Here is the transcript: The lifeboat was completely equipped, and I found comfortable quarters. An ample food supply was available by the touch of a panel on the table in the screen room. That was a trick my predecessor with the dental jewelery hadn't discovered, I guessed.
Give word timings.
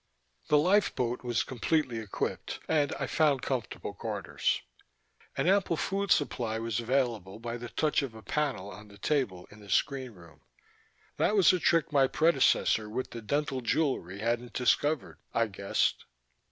The 0.47 0.57
lifeboat 0.57 1.23
was 1.23 1.43
completely 1.43 1.99
equipped, 1.99 2.59
and 2.67 2.91
I 2.95 3.05
found 3.05 3.43
comfortable 3.43 3.93
quarters. 3.93 4.63
An 5.37 5.47
ample 5.47 5.77
food 5.77 6.09
supply 6.09 6.57
was 6.57 6.79
available 6.79 7.37
by 7.37 7.57
the 7.57 7.69
touch 7.69 8.01
of 8.01 8.15
a 8.15 8.23
panel 8.23 8.71
on 8.71 8.87
the 8.87 8.97
table 8.97 9.47
in 9.51 9.59
the 9.59 9.69
screen 9.69 10.13
room. 10.13 10.41
That 11.17 11.35
was 11.35 11.53
a 11.53 11.59
trick 11.59 11.91
my 11.93 12.07
predecessor 12.07 12.89
with 12.89 13.11
the 13.11 13.21
dental 13.21 13.61
jewelery 13.61 14.17
hadn't 14.21 14.53
discovered, 14.53 15.19
I 15.35 15.45
guessed. 15.45 16.05